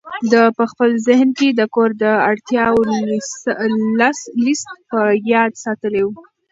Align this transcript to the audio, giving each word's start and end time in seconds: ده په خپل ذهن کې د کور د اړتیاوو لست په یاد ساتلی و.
ده 0.31 0.43
په 0.57 0.63
خپل 0.71 0.89
ذهن 1.07 1.29
کې 1.37 1.49
د 1.59 1.61
کور 1.75 1.89
د 2.03 2.05
اړتیاوو 2.29 2.81
لست 4.45 4.67
په 4.89 4.99
یاد 5.33 5.51
ساتلی 5.63 6.01
و. 6.03 6.07